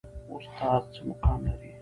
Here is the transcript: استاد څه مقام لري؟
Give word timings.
استاد 0.35 0.81
څه 0.93 0.99
مقام 1.09 1.41
لري؟ 1.51 1.71